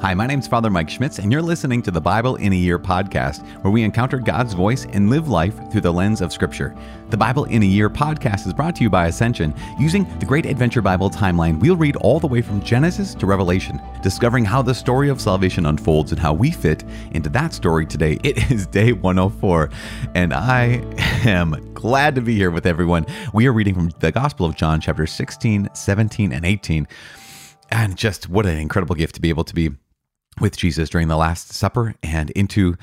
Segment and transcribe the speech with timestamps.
[0.00, 2.78] Hi, my name's Father Mike Schmitz, and you're listening to the Bible in a Year
[2.78, 6.74] podcast, where we encounter God's voice and live life through the lens of Scripture.
[7.10, 9.54] The Bible in a Year podcast is brought to you by Ascension.
[9.78, 13.80] Using the Great Adventure Bible timeline, we'll read all the way from Genesis to Revelation,
[14.02, 18.18] discovering how the story of salvation unfolds and how we fit into that story today.
[18.22, 19.70] It is day 104,
[20.14, 20.82] and I
[21.24, 23.06] am glad to be here with everyone.
[23.32, 26.86] We are reading from the Gospel of John, chapter 16, 17, and 18.
[27.72, 29.70] And just what an incredible gift to be able to be
[30.38, 32.76] with Jesus during the Last Supper and into,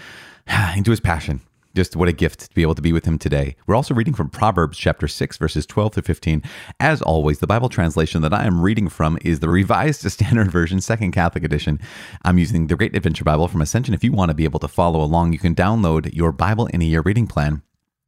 [0.75, 1.41] into his passion.
[1.75, 3.55] Just what a gift to be able to be with him today.
[3.67, 6.41] We're also reading from Proverbs chapter 6, verses 12 to 15.
[6.79, 10.81] As always, the Bible translation that I am reading from is the Revised Standard Version,
[10.81, 11.79] Second Catholic Edition.
[12.25, 13.93] I'm using the Great Adventure Bible from Ascension.
[13.93, 16.81] If you want to be able to follow along, you can download your Bible in
[16.81, 17.61] a Year reading plan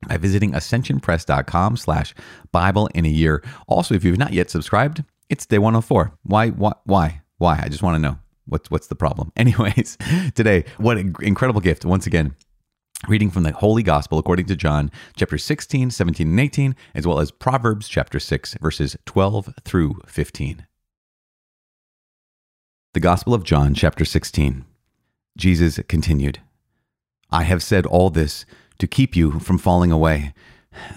[0.07, 2.15] by visiting ascensionpress.com slash
[2.51, 3.43] Bible in a year.
[3.67, 6.11] Also, if you've not yet subscribed, it's day 104.
[6.23, 7.61] Why, why, why, why?
[7.63, 9.31] I just want to know what's, what's the problem.
[9.37, 9.97] Anyways,
[10.35, 11.85] today, what an incredible gift.
[11.85, 12.35] Once again,
[13.07, 17.19] reading from the Holy Gospel according to John, chapter 16, 17, and 18, as well
[17.19, 20.67] as Proverbs chapter 6, verses 12 through 15.
[22.93, 24.65] The Gospel of John, chapter 16.
[25.37, 26.41] Jesus continued,
[27.29, 28.45] I have said all this
[28.79, 30.33] to keep you from falling away.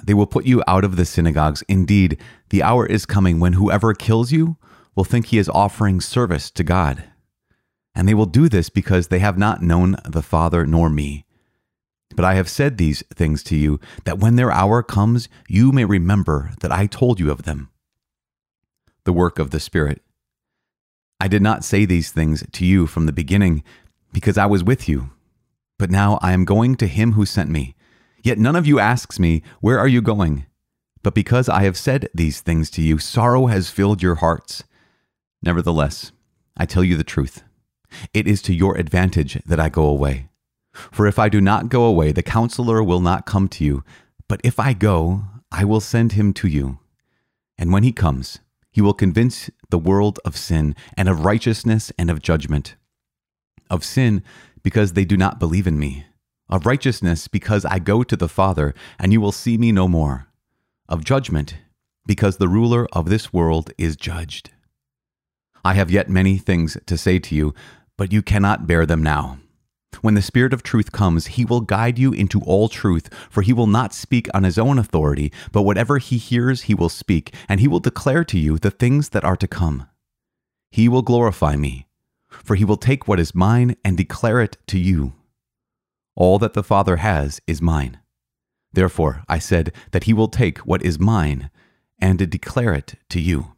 [0.05, 1.63] They will put you out of the synagogues.
[1.69, 4.57] Indeed, the hour is coming when whoever kills you
[4.95, 7.05] will think he is offering service to God.
[7.95, 11.25] And they will do this because they have not known the Father nor me.
[12.15, 15.85] But I have said these things to you, that when their hour comes, you may
[15.85, 17.71] remember that I told you of them.
[19.05, 20.03] The work of the Spirit.
[21.19, 23.65] I did not say these things to you from the beginning,
[24.13, 25.11] because I was with you.
[25.79, 27.75] But now I am going to him who sent me.
[28.25, 30.47] Yet none of you asks me, Where are you going?
[31.03, 34.65] But because I have said these things to you, sorrow has filled your hearts.
[35.43, 36.11] Nevertheless,
[36.57, 37.45] I tell you the truth.
[38.15, 40.29] It is to your advantage that I go away.
[40.73, 43.85] For if I do not go away, the counselor will not come to you.
[44.27, 46.79] But if I go, I will send him to you.
[47.59, 48.39] And when he comes,
[48.73, 52.75] he will convince the world of sin, and of righteousness, and of judgment.
[53.69, 54.23] Of sin,
[54.63, 56.07] because they do not believe in me
[56.49, 60.29] of righteousness, because I go to the Father, and you will see me no more,
[60.89, 61.57] of judgment,
[62.07, 64.51] because the ruler of this world is judged.
[65.65, 67.55] I have yet many things to say to you,
[67.97, 69.39] but you cannot bear them now.
[70.03, 73.53] When the Spirit of truth comes, he will guide you into all truth, for he
[73.53, 77.61] will not speak on his own authority, but whatever he hears, he will speak, and
[77.61, 79.89] he will declare to you the things that are to come.
[80.71, 81.87] He will glorify me,
[82.29, 85.15] for he will take what is mine and declare it to you.
[86.17, 87.99] All that the Father has is mine.
[88.73, 91.51] Therefore, I said that he will take what is mine
[92.01, 93.53] and declare it to you.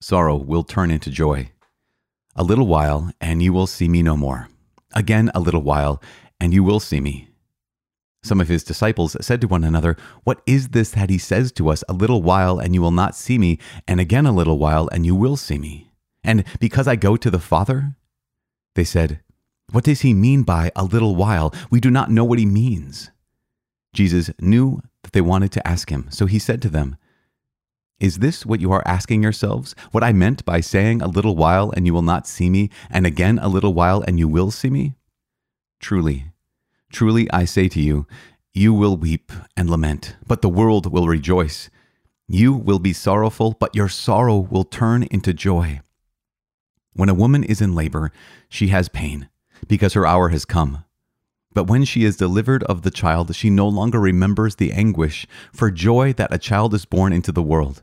[0.00, 1.52] Sorrow will turn into joy.
[2.34, 4.48] A little while, and you will see me no more.
[4.94, 6.02] Again, a little while,
[6.40, 7.28] and you will see me.
[8.22, 11.68] Some of his disciples said to one another, What is this that he says to
[11.70, 14.88] us, A little while, and you will not see me, and again a little while,
[14.92, 15.92] and you will see me?
[16.22, 17.96] And because I go to the Father?
[18.74, 19.20] They said,
[19.72, 21.54] what does he mean by a little while?
[21.70, 23.10] We do not know what he means.
[23.92, 26.96] Jesus knew that they wanted to ask him, so he said to them,
[27.98, 29.74] Is this what you are asking yourselves?
[29.90, 33.06] What I meant by saying a little while and you will not see me, and
[33.06, 34.94] again a little while and you will see me?
[35.80, 36.32] Truly,
[36.92, 38.06] truly I say to you,
[38.52, 41.70] you will weep and lament, but the world will rejoice.
[42.26, 45.80] You will be sorrowful, but your sorrow will turn into joy.
[46.92, 48.12] When a woman is in labor,
[48.48, 49.28] she has pain
[49.70, 50.84] because her hour has come.
[51.54, 55.70] But when she is delivered of the child, she no longer remembers the anguish for
[55.70, 57.82] joy that a child is born into the world.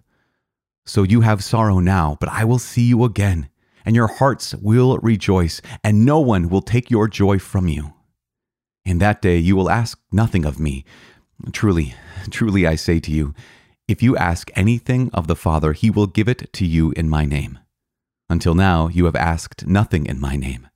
[0.85, 3.49] So you have sorrow now, but I will see you again,
[3.85, 7.93] and your hearts will rejoice, and no one will take your joy from you.
[8.85, 10.83] In that day you will ask nothing of me.
[11.53, 11.95] Truly,
[12.29, 13.33] truly I say to you,
[13.87, 17.23] if you ask anything of the Father, he will give it to you in my
[17.23, 17.59] name.
[18.29, 20.67] Until now you have asked nothing in my name.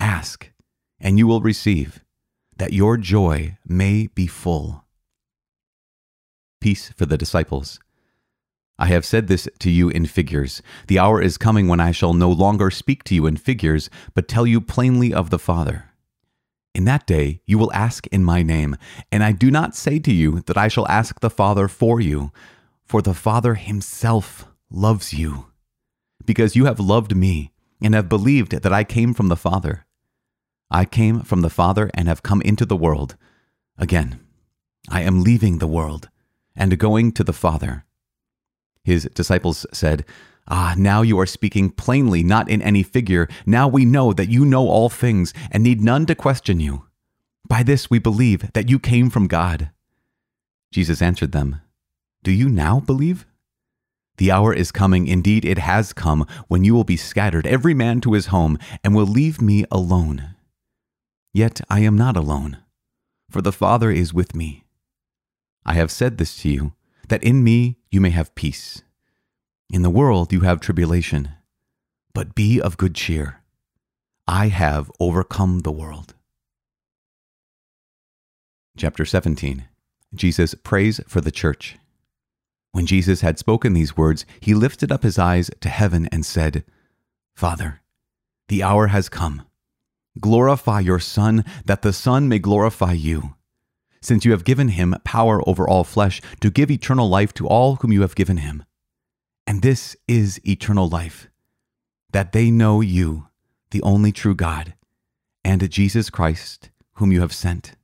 [0.00, 0.50] Ask,
[1.00, 2.04] and you will receive,
[2.56, 4.84] that your joy may be full.
[6.60, 7.80] Peace for the disciples.
[8.78, 10.60] I have said this to you in figures.
[10.88, 14.28] The hour is coming when I shall no longer speak to you in figures, but
[14.28, 15.90] tell you plainly of the Father.
[16.74, 18.76] In that day you will ask in my name,
[19.10, 22.32] and I do not say to you that I shall ask the Father for you,
[22.84, 25.46] for the Father himself loves you,
[26.26, 29.85] because you have loved me and have believed that I came from the Father.
[30.70, 33.16] I came from the Father and have come into the world.
[33.78, 34.20] Again,
[34.88, 36.08] I am leaving the world
[36.54, 37.84] and going to the Father.
[38.82, 40.04] His disciples said,
[40.48, 43.28] Ah, now you are speaking plainly, not in any figure.
[43.44, 46.86] Now we know that you know all things and need none to question you.
[47.48, 49.70] By this we believe that you came from God.
[50.72, 51.60] Jesus answered them,
[52.22, 53.26] Do you now believe?
[54.18, 58.00] The hour is coming, indeed it has come, when you will be scattered, every man
[58.02, 60.35] to his home, and will leave me alone.
[61.36, 62.62] Yet I am not alone,
[63.28, 64.64] for the Father is with me.
[65.66, 66.72] I have said this to you,
[67.08, 68.80] that in me you may have peace.
[69.68, 71.32] In the world you have tribulation,
[72.14, 73.42] but be of good cheer.
[74.26, 76.14] I have overcome the world.
[78.78, 79.68] Chapter 17
[80.14, 81.76] Jesus prays for the church.
[82.72, 86.64] When Jesus had spoken these words, he lifted up his eyes to heaven and said,
[87.34, 87.82] Father,
[88.48, 89.45] the hour has come.
[90.20, 93.34] Glorify your Son, that the Son may glorify you,
[94.00, 97.76] since you have given him power over all flesh to give eternal life to all
[97.76, 98.64] whom you have given him.
[99.46, 101.28] And this is eternal life,
[102.12, 103.28] that they know you,
[103.70, 104.74] the only true God,
[105.44, 107.76] and Jesus Christ, whom you have sent.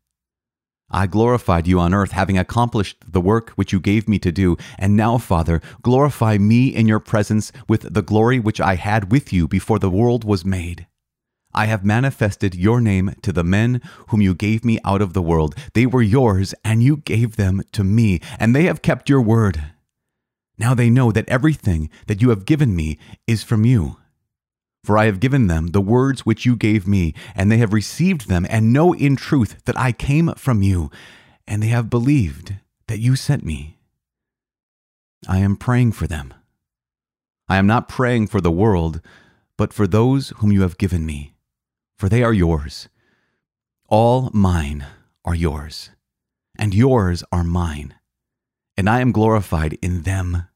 [0.94, 4.58] I glorified you on earth, having accomplished the work which you gave me to do.
[4.78, 9.32] And now, Father, glorify me in your presence with the glory which I had with
[9.32, 10.86] you before the world was made.
[11.54, 15.22] I have manifested your name to the men whom you gave me out of the
[15.22, 15.54] world.
[15.74, 19.72] They were yours, and you gave them to me, and they have kept your word.
[20.58, 23.96] Now they know that everything that you have given me is from you.
[24.84, 28.28] For I have given them the words which you gave me, and they have received
[28.28, 30.90] them, and know in truth that I came from you,
[31.46, 32.56] and they have believed
[32.88, 33.78] that you sent me.
[35.28, 36.34] I am praying for them.
[37.48, 39.00] I am not praying for the world,
[39.56, 41.31] but for those whom you have given me,
[42.02, 42.88] for they are yours.
[43.88, 44.86] All mine
[45.24, 45.90] are yours,
[46.58, 47.94] and yours are mine
[48.76, 50.48] and I am glorified in them.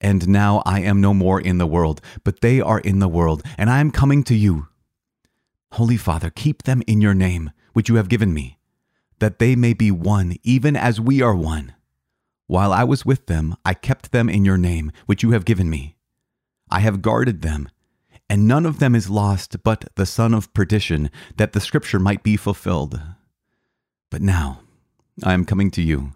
[0.00, 3.42] And now I am no more in the world, but they are in the world,
[3.56, 4.68] and I am coming to you.
[5.72, 8.58] Holy Father, keep them in your name, which you have given me,
[9.20, 11.74] that they may be one, even as we are one.
[12.46, 15.70] While I was with them, I kept them in your name, which you have given
[15.70, 15.96] me.
[16.70, 17.68] I have guarded them,
[18.32, 22.22] and none of them is lost but the son of perdition, that the scripture might
[22.22, 22.98] be fulfilled.
[24.10, 24.60] But now
[25.22, 26.12] I am coming to you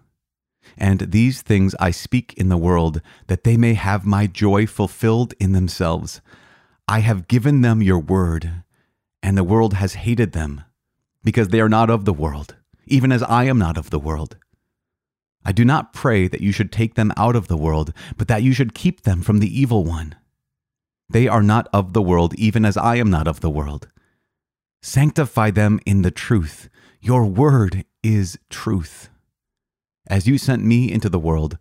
[0.75, 5.33] and these things I speak in the world, that they may have my joy fulfilled
[5.39, 6.21] in themselves.
[6.87, 8.63] I have given them your word,
[9.21, 10.63] and the world has hated them,
[11.23, 12.55] because they are not of the world,
[12.87, 14.37] even as I am not of the world.
[15.45, 18.43] I do not pray that you should take them out of the world, but that
[18.43, 20.15] you should keep them from the evil one.
[21.09, 23.87] They are not of the world, even as I am not of the world.
[24.81, 26.69] Sanctify them in the truth.
[27.01, 29.09] Your word is truth.
[30.09, 31.57] As you sent me into the world,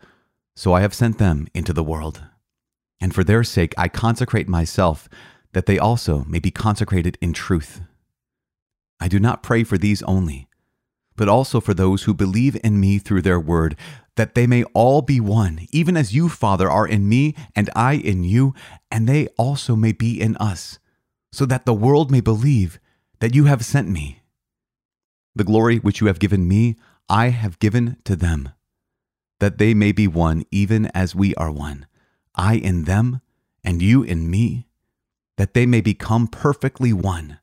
[0.55, 2.23] so I have sent them into the world.
[3.01, 5.09] And for their sake I consecrate myself,
[5.53, 7.83] that they also may be consecrated in truth.
[9.01, 10.49] I do not pray for these only,
[11.17, 13.77] but also for those who believe in me through their word,
[14.17, 17.95] that they may all be one, even as you, Father, are in me and I
[17.95, 18.55] in you,
[18.91, 20.79] and they also may be in us,
[21.33, 22.79] so that the world may believe
[23.21, 24.23] that you have sent me.
[25.35, 26.77] The glory which you have given me,
[27.09, 28.51] I have given to them,
[29.39, 31.87] that they may be one even as we are one,
[32.35, 33.21] I in them,
[33.63, 34.67] and you in me,
[35.37, 37.39] that they may become perfectly one,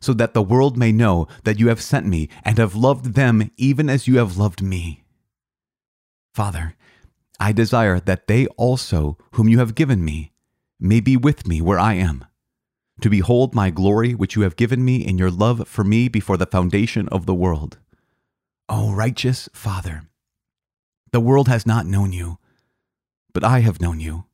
[0.00, 3.50] so that the world may know that you have sent me and have loved them
[3.56, 5.04] even as you have loved me.
[6.34, 6.74] Father,
[7.38, 10.32] I desire that they also, whom you have given me,
[10.78, 12.24] may be with me where I am,
[13.00, 16.36] to behold my glory which you have given me in your love for me before
[16.36, 17.78] the foundation of the world.
[18.68, 20.08] O righteous Father,
[21.12, 22.38] the world has not known you,
[23.32, 24.24] but I have known you,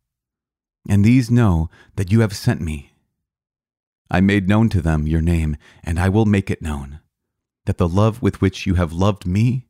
[0.88, 2.91] and these know that you have sent me.
[4.12, 7.00] I made known to them your name, and I will make it known,
[7.64, 9.68] that the love with which you have loved me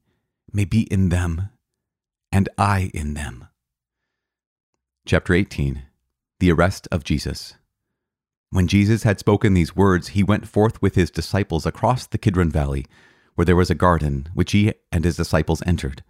[0.53, 1.51] may be in them,
[2.33, 3.47] and I in them.
[5.07, 5.85] Chapter 18
[6.41, 7.55] The Arrest of Jesus.
[8.51, 12.51] When Jesus had spoken these words, he went forth with his disciples across the Kidron
[12.51, 12.87] Valley
[13.37, 16.03] where there was a garden, which he and his disciples entered.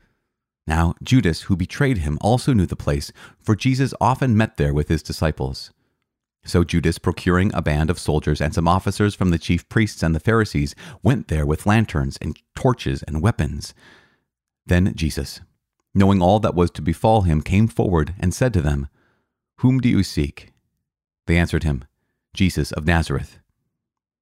[0.66, 3.12] Now, Judas, who betrayed him, also knew the place,
[3.42, 5.70] for Jesus often met there with his disciples.
[6.44, 10.14] So Judas, procuring a band of soldiers and some officers from the chief priests and
[10.14, 13.74] the Pharisees, went there with lanterns and torches and weapons.
[14.66, 15.40] Then Jesus,
[15.94, 18.88] knowing all that was to befall him, came forward and said to them,
[19.58, 20.52] Whom do you seek?
[21.26, 21.84] They answered him,
[22.34, 23.38] Jesus of Nazareth.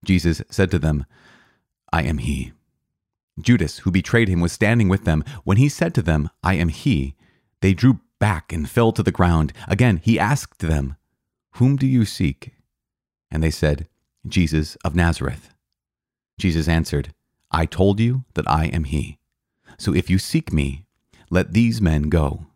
[0.05, 1.07] Jesus said to them,
[1.93, 2.53] I am he.
[3.41, 5.25] Judas, who betrayed him, was standing with them.
[5.45, 7.15] When he said to them, I am he,
[7.63, 9.53] they drew back and fell to the ground.
[9.67, 10.97] Again, he asked them,
[11.53, 12.53] Whom do you seek?
[13.31, 13.89] And they said,
[14.27, 15.55] Jesus of Nazareth.
[16.39, 17.13] Jesus answered,
[17.51, 19.19] I told you that I am he.
[19.79, 20.85] So if you seek me,
[21.31, 22.47] let these men go.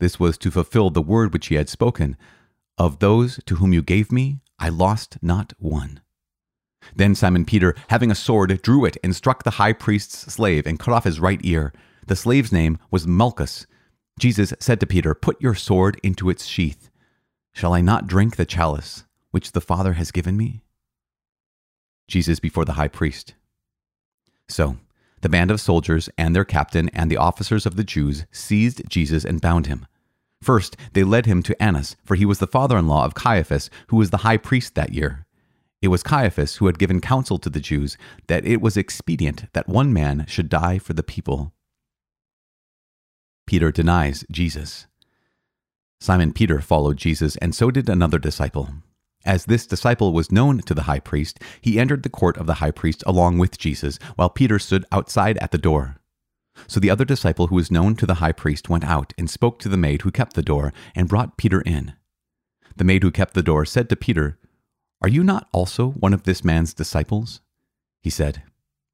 [0.00, 2.16] This was to fulfill the word which he had spoken
[2.76, 6.00] Of those to whom you gave me, I lost not one.
[6.94, 10.78] Then Simon Peter, having a sword, drew it and struck the high priest's slave and
[10.78, 11.72] cut off his right ear.
[12.06, 13.66] The slave's name was Malchus.
[14.18, 16.90] Jesus said to Peter, Put your sword into its sheath.
[17.54, 20.60] Shall I not drink the chalice which the Father has given me?
[22.08, 23.34] Jesus before the high priest.
[24.48, 24.76] So,
[25.20, 29.24] the band of soldiers and their captain and the officers of the Jews seized Jesus
[29.24, 29.86] and bound him.
[30.42, 33.70] First, they led him to Annas, for he was the father in law of Caiaphas,
[33.86, 35.24] who was the high priest that year.
[35.80, 37.96] It was Caiaphas who had given counsel to the Jews
[38.26, 41.52] that it was expedient that one man should die for the people.
[43.46, 44.86] Peter denies Jesus.
[46.04, 48.68] Simon Peter followed Jesus, and so did another disciple.
[49.24, 52.60] As this disciple was known to the high priest, he entered the court of the
[52.60, 55.96] high priest along with Jesus, while Peter stood outside at the door.
[56.66, 59.58] So the other disciple who was known to the high priest went out and spoke
[59.60, 61.94] to the maid who kept the door and brought Peter in.
[62.76, 64.38] The maid who kept the door said to Peter,
[65.00, 67.40] Are you not also one of this man's disciples?
[68.02, 68.42] He said,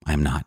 [0.06, 0.46] I am not.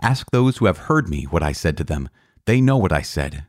[0.00, 2.08] Ask those who have heard me what I said to them.
[2.46, 3.44] They know what I said.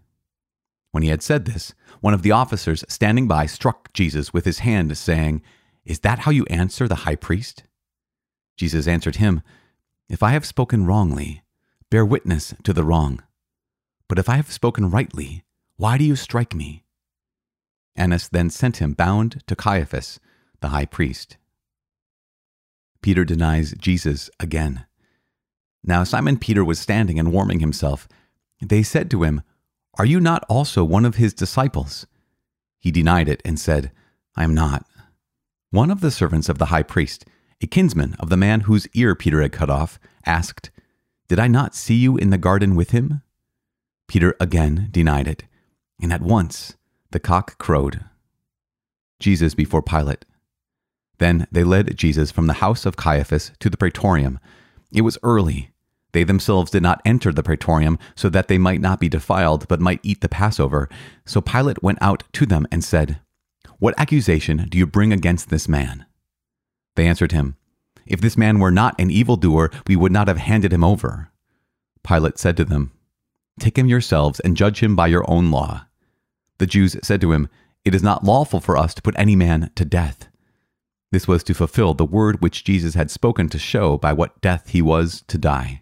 [0.91, 4.59] When he had said this, one of the officers standing by struck Jesus with his
[4.59, 5.41] hand, saying,
[5.83, 7.63] Is that how you answer the high priest?
[8.57, 9.41] Jesus answered him,
[10.07, 11.43] If I have spoken wrongly,
[11.89, 13.21] bear witness to the wrong.
[14.07, 15.43] But if I have spoken rightly,
[15.77, 16.85] why do you strike me?
[17.95, 20.19] Annas then sent him bound to Caiaphas,
[20.61, 21.37] the high priest.
[23.01, 24.85] Peter denies Jesus again.
[25.85, 28.07] Now Simon Peter was standing and warming himself.
[28.59, 29.43] They said to him,
[29.99, 32.07] Are you not also one of his disciples?
[32.79, 33.91] He denied it and said,
[34.35, 34.85] I am not.
[35.69, 37.25] One of the servants of the high priest,
[37.61, 40.71] a kinsman of the man whose ear Peter had cut off, asked,
[41.27, 43.21] Did I not see you in the garden with him?
[44.07, 45.43] Peter again denied it,
[46.01, 46.75] and at once
[47.11, 48.05] the cock crowed.
[49.19, 50.25] Jesus before Pilate.
[51.19, 54.39] Then they led Jesus from the house of Caiaphas to the praetorium.
[54.91, 55.71] It was early.
[56.15, 59.81] They themselves did not enter the praetorium so that they might not be defiled, but
[59.81, 60.87] might eat the Passover.
[61.25, 63.19] So Pilate went out to them and said,
[63.79, 66.05] What accusation do you bring against this man?
[66.95, 67.57] They answered him,
[68.05, 71.31] If this man were not an evildoer, we would not have handed him over.
[72.01, 72.93] Pilate said to them,
[73.59, 75.85] Take him yourselves and judge him by your own law.
[76.59, 77.49] The Jews said to him,
[77.83, 80.29] It is not lawful for us to put any man to death.
[81.11, 84.69] This was to fulfill the word which Jesus had spoken to show by what death
[84.69, 85.81] he was to die.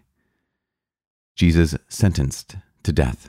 [1.34, 3.28] Jesus sentenced to death.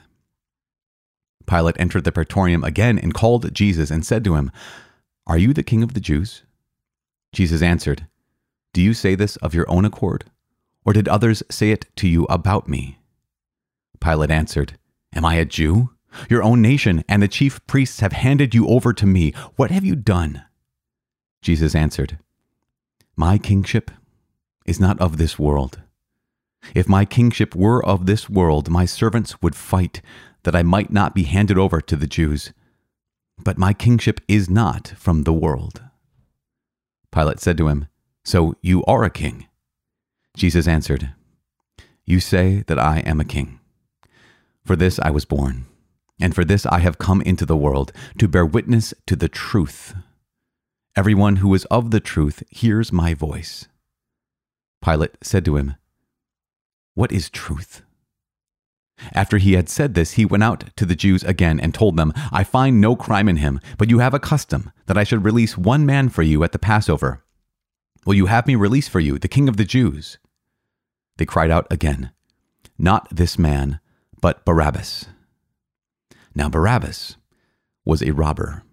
[1.48, 4.52] Pilate entered the praetorium again and called Jesus and said to him,
[5.28, 6.44] Are you the king of the Jews?
[7.34, 8.08] Jesus answered,
[8.74, 10.26] Do you say this of your own accord,
[10.86, 13.00] or did others say it to you about me?
[14.00, 14.78] Pilate answered,
[15.14, 15.92] Am I a Jew?
[16.30, 19.34] Your own nation and the chief priests have handed you over to me.
[19.56, 20.44] What have you done?
[21.42, 22.18] Jesus answered,
[23.16, 23.92] My kingship
[24.66, 25.82] is not of this world.
[26.74, 30.02] If my kingship were of this world, my servants would fight
[30.44, 32.54] that I might not be handed over to the Jews.
[33.38, 35.82] But my kingship is not from the world.
[37.12, 37.88] Pilate said to him,
[38.24, 39.48] So you are a king?
[40.36, 41.14] Jesus answered,
[42.06, 43.60] You say that I am a king.
[44.64, 45.66] For this I was born,
[46.20, 49.94] and for this I have come into the world, to bear witness to the truth.
[50.96, 53.68] Everyone who is of the truth hears my voice.
[54.84, 55.76] Pilate said to him,
[56.96, 57.84] What is truth?
[59.14, 62.14] After he had said this, he went out to the Jews again and told them,
[62.32, 65.58] I find no crime in him, but you have a custom that I should release
[65.58, 67.22] one man for you at the Passover.
[68.06, 70.18] Will you have me release for you the king of the Jews?
[71.18, 72.12] They cried out again,
[72.78, 73.80] Not this man,
[74.22, 75.08] but Barabbas.
[76.34, 77.18] Now Barabbas
[77.84, 78.64] was a robber.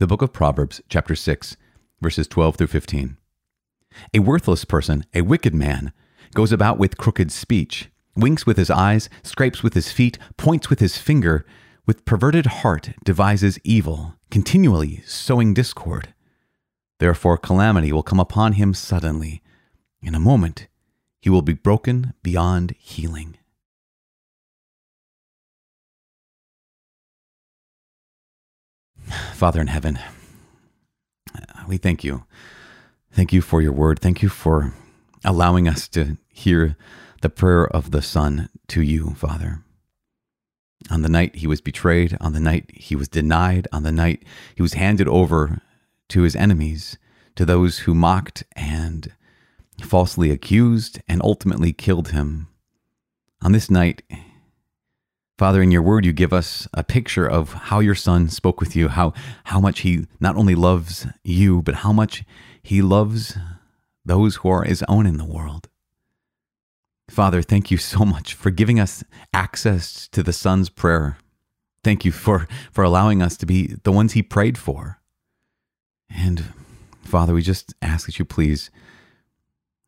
[0.00, 1.56] The book of Proverbs, chapter 6,
[2.00, 3.18] verses 12 through 15.
[4.14, 5.92] A worthless person, a wicked man,
[6.34, 7.88] goes about with crooked speech.
[8.14, 11.46] winks with his eyes, scrapes with his feet, points with his finger,
[11.86, 16.12] with perverted heart devises evil, continually sowing discord.
[16.98, 19.42] Therefore, calamity will come upon him suddenly.
[20.02, 20.68] In a moment,
[21.20, 23.36] he will be broken beyond healing.
[29.34, 29.98] Father in heaven,
[31.66, 32.24] we thank you.
[33.12, 33.98] Thank you for your word.
[33.98, 34.72] Thank you for
[35.22, 36.76] allowing us to hear
[37.20, 39.62] the prayer of the Son to you, Father.
[40.90, 44.24] On the night he was betrayed, on the night he was denied, on the night
[44.54, 45.60] he was handed over
[46.08, 46.96] to his enemies,
[47.36, 49.12] to those who mocked and
[49.82, 52.48] falsely accused and ultimately killed him.
[53.42, 54.02] On this night,
[55.36, 58.74] Father, in your word, you give us a picture of how your son spoke with
[58.74, 59.12] you, how,
[59.44, 62.24] how much he not only loves you, but how much
[62.62, 63.36] he loves
[64.04, 65.68] those who are his own in the world.
[67.10, 69.04] Father, thank you so much for giving us
[69.34, 71.18] access to the Son's prayer.
[71.84, 75.00] Thank you for, for allowing us to be the ones he prayed for.
[76.08, 76.44] And
[77.02, 78.70] Father, we just ask that you please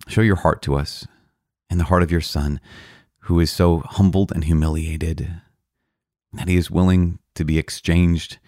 [0.09, 1.07] show your heart to us
[1.71, 2.61] and the heart of your Son,
[3.21, 5.40] who is so humbled and humiliated
[6.33, 8.38] that he is willing to be exchanged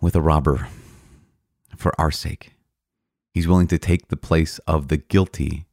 [0.00, 0.68] with a robber
[1.76, 2.53] for our sake.
[3.34, 5.66] He's willing to take the place of the guilty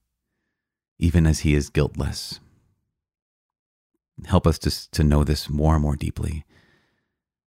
[0.97, 2.39] even as he is guiltless.
[4.25, 6.43] Help us to, to know this more and more deeply.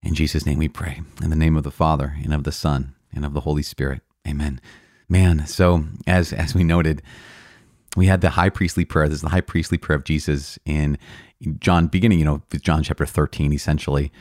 [0.03, 1.01] In Jesus' name we pray.
[1.23, 4.01] In the name of the Father, and of the Son, and of the Holy Spirit.
[4.27, 4.59] Amen.
[5.07, 7.01] Man, so as as we noted,
[7.95, 9.07] we had the high priestly prayer.
[9.07, 10.97] This is the high priestly prayer of Jesus in
[11.59, 14.11] John, beginning, you know, with John chapter 13, essentially,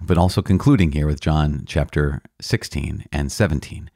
[0.00, 3.90] but also concluding here with John chapter 16 and 17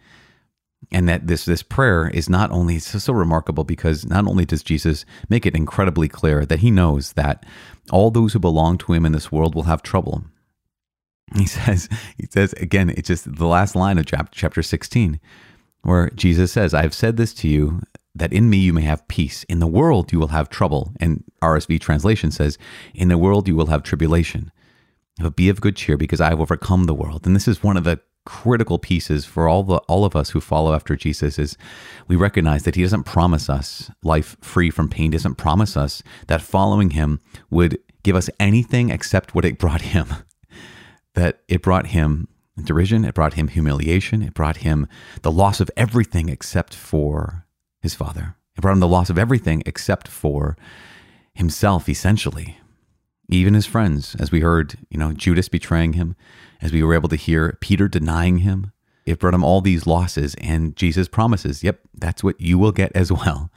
[0.92, 4.62] and that this this prayer is not only so, so remarkable because not only does
[4.62, 7.44] Jesus make it incredibly clear that he knows that
[7.90, 10.24] all those who belong to him in this world will have trouble.
[11.34, 15.20] He says, he says again, it's just the last line of chapter, chapter 16,
[15.82, 17.82] where Jesus says, I have said this to you
[18.14, 19.44] that in me you may have peace.
[19.44, 20.92] In the world you will have trouble.
[21.00, 22.58] And RSV translation says,
[22.94, 24.50] In the world you will have tribulation.
[25.18, 27.26] But be of good cheer because I have overcome the world.
[27.26, 30.40] And this is one of the critical pieces for all the all of us who
[30.40, 31.56] follow after Jesus is
[32.08, 36.42] we recognize that he doesn't promise us life free from pain, doesn't promise us that
[36.42, 40.08] following him would give us anything except what it brought him.
[41.14, 42.28] that it brought him
[42.62, 44.86] derision, it brought him humiliation, it brought him
[45.22, 47.46] the loss of everything except for
[47.80, 48.36] his father.
[48.56, 50.56] It brought him the loss of everything except for
[51.34, 52.58] himself, essentially.
[53.28, 56.16] Even his friends, as we heard, you know, Judas betraying him,
[56.60, 58.72] as we were able to hear Peter denying him.
[59.04, 62.90] It brought him all these losses, and Jesus promises, yep, that's what you will get
[62.94, 63.50] as well.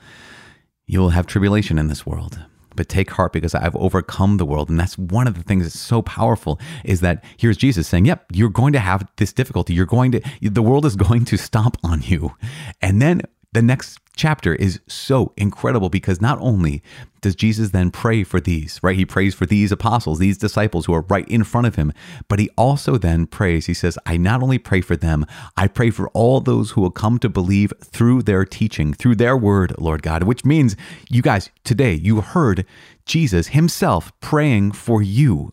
[0.86, 2.38] You will have tribulation in this world,
[2.76, 4.70] but take heart because I've overcome the world.
[4.70, 8.26] And that's one of the things that's so powerful is that here's Jesus saying, Yep,
[8.32, 9.74] you're going to have this difficulty.
[9.74, 12.34] You're going to, the world is going to stomp on you.
[12.80, 16.82] And then the next chapter is so incredible because not only
[17.22, 18.94] does Jesus then pray for these, right?
[18.94, 21.90] He prays for these apostles, these disciples who are right in front of him,
[22.28, 23.64] but he also then prays.
[23.64, 25.24] He says, I not only pray for them,
[25.56, 29.38] I pray for all those who will come to believe through their teaching, through their
[29.38, 30.76] word, Lord God, which means
[31.08, 32.66] you guys, today you heard
[33.06, 35.50] Jesus himself praying for you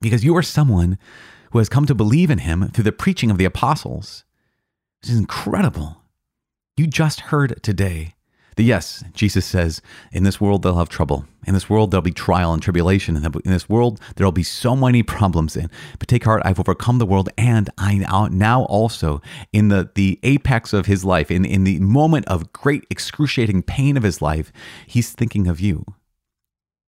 [0.00, 0.98] because you are someone
[1.50, 4.24] who has come to believe in him through the preaching of the apostles.
[5.02, 6.05] This is incredible.
[6.76, 8.14] You just heard today
[8.56, 9.80] that yes, Jesus says,
[10.12, 11.26] in this world they'll have trouble.
[11.46, 13.16] In this world there'll be trial and tribulation.
[13.16, 15.70] In this world there'll be so many problems in.
[15.98, 17.30] But take heart, I've overcome the world.
[17.38, 17.94] And I
[18.30, 22.84] now also, in the, the apex of his life, in, in the moment of great
[22.90, 24.52] excruciating pain of his life,
[24.86, 25.84] he's thinking of you.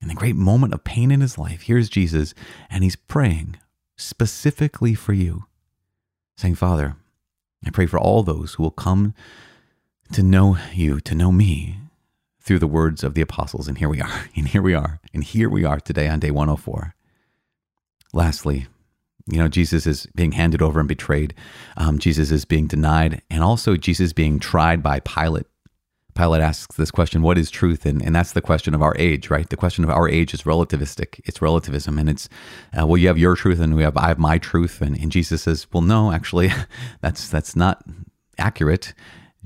[0.01, 2.35] In the great moment of pain in his life, here's Jesus,
[2.71, 3.57] and he's praying
[3.97, 5.47] specifically for you,
[6.37, 6.97] saying, Father,
[7.67, 9.15] I pray for all those who will come
[10.13, 11.77] to know you, to know me
[12.41, 13.69] through the words of the apostles.
[13.69, 16.31] And here we are, and here we are, and here we are today on day
[16.31, 16.95] 104.
[18.13, 18.67] Lastly,
[19.27, 21.35] you know, Jesus is being handed over and betrayed.
[21.77, 25.47] Um, Jesus is being denied, and also Jesus being tried by Pilate.
[26.15, 27.87] Pilate asks this question, What is truth?
[27.87, 29.49] And, and that's the question of our age, right?
[29.49, 31.21] The question of our age is relativistic.
[31.25, 31.97] It's relativism.
[31.97, 32.29] And it's,
[32.77, 34.81] uh, well, you have your truth and we have, I have my truth.
[34.81, 36.51] And, and Jesus says, Well, no, actually,
[37.03, 37.85] that's, that's not
[38.37, 38.95] accurate.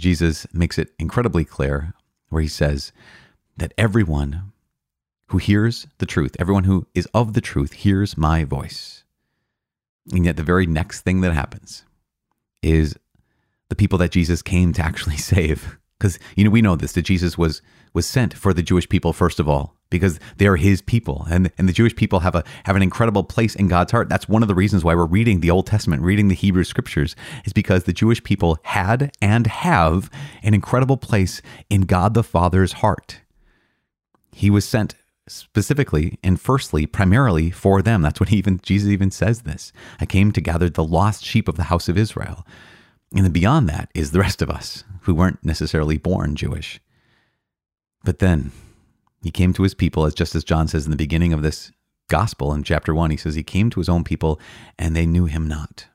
[0.02, 1.94] Jesus makes it incredibly clear
[2.28, 2.92] where he says
[3.56, 4.52] that everyone
[5.28, 9.04] who hears the truth, everyone who is of the truth, hears my voice.
[10.12, 11.84] And yet, the very next thing that happens
[12.62, 12.96] is
[13.68, 15.78] the people that Jesus came to actually save.
[15.98, 17.62] Because, you know, we know this that Jesus was,
[17.92, 21.68] was sent for the Jewish people, first of all, because they're his people and, and
[21.68, 24.08] the Jewish people have a have an incredible place in God's heart.
[24.08, 27.14] That's one of the reasons why we're reading the Old Testament, reading the Hebrew scriptures,
[27.44, 30.10] is because the Jewish people had and have
[30.42, 33.20] an incredible place in God the Father's heart.
[34.32, 34.94] He was sent
[35.28, 38.02] specifically and firstly primarily for them.
[38.02, 39.72] That's what even Jesus even says this.
[40.00, 42.46] I came to gather the lost sheep of the house of Israel.
[43.14, 46.80] And then beyond that is the rest of us who weren't necessarily born Jewish.
[48.04, 48.52] But then
[49.22, 51.72] he came to his people, as just as John says in the beginning of this
[52.08, 54.40] gospel in chapter one, he says he came to his own people
[54.78, 55.86] and they knew him not.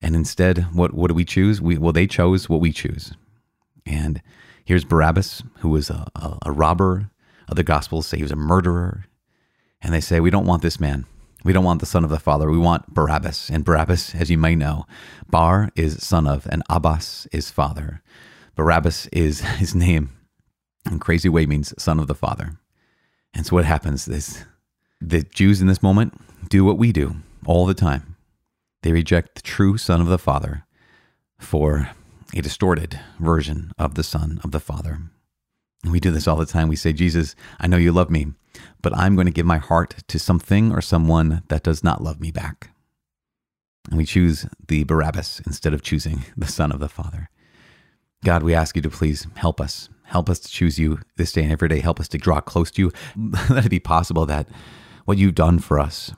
[0.00, 1.60] And instead, what, what do we choose?
[1.60, 3.12] We, well, they chose what we choose.
[3.84, 4.22] And
[4.64, 7.10] here's Barabbas, who was a, a, a robber.
[7.48, 9.06] Other gospels say he was a murderer.
[9.80, 11.06] And they say, we don't want this man.
[11.44, 12.50] We don't want the son of the father.
[12.50, 13.50] We want Barabbas.
[13.50, 14.86] And Barabbas, as you may know,
[15.28, 18.02] Bar is son of, and Abbas is father.
[18.54, 20.15] Barabbas is his name
[20.86, 22.58] and crazy way means son of the Father.
[23.34, 24.44] And so what happens is
[25.00, 26.14] the Jews in this moment
[26.48, 28.16] do what we do all the time.
[28.82, 30.64] They reject the true Son of the Father
[31.38, 31.90] for
[32.34, 35.00] a distorted version of the Son of the Father.
[35.82, 36.68] And we do this all the time.
[36.68, 38.28] We say, Jesus, I know you love me,
[38.82, 42.20] but I'm going to give my heart to something or someone that does not love
[42.20, 42.70] me back.
[43.88, 47.28] And we choose the Barabbas instead of choosing the Son of the Father.
[48.24, 51.42] God, we ask you to please help us Help us to choose you this day
[51.42, 51.80] and every day.
[51.80, 52.92] Help us to draw close to you.
[53.50, 54.48] Let it be possible that
[55.04, 56.12] what you've done for us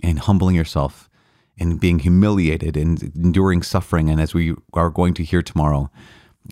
[0.00, 1.10] in humbling yourself
[1.58, 5.90] and being humiliated and enduring suffering, and as we are going to hear tomorrow,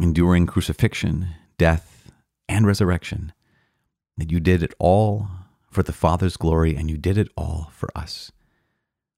[0.00, 2.10] enduring crucifixion, death,
[2.48, 3.32] and resurrection,
[4.16, 5.28] that you did it all
[5.70, 8.32] for the Father's glory and you did it all for us.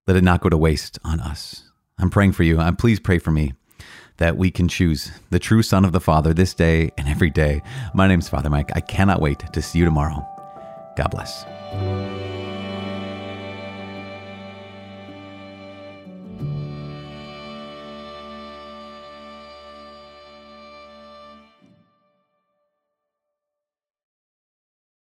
[0.06, 1.70] Let it not go to waste on us.
[1.98, 2.58] I'm praying for you.
[2.58, 3.54] I'm please pray for me
[4.18, 7.62] that we can choose the true Son of the Father this day and every day.
[7.94, 8.70] My name is Father Mike.
[8.74, 10.26] I cannot wait to see you tomorrow.
[10.96, 12.17] God bless.